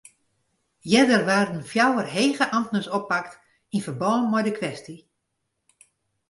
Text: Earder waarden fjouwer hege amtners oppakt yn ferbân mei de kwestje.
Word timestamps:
Earder 0.97 1.21
waarden 1.29 1.63
fjouwer 1.71 2.07
hege 2.15 2.45
amtners 2.57 2.91
oppakt 2.97 3.33
yn 3.75 3.83
ferbân 3.85 4.21
mei 4.31 4.43
de 4.47 4.53
kwestje. 4.57 4.97